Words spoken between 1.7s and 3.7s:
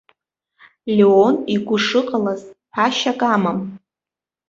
шыҟалаз ҳәашьак амам.